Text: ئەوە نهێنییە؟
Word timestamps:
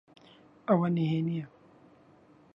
ئەوە 0.67 0.87
نهێنییە؟ 0.95 1.45